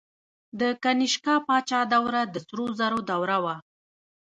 د 0.59 0.61
کنیشکا 0.83 1.35
پاچا 1.47 1.81
دوره 1.93 2.21
د 2.33 2.35
سرو 2.47 2.65
زرو 2.79 2.99
دوره 3.11 3.37
وه 3.43 3.55